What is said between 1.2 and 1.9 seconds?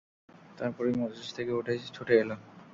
থেকে উঠে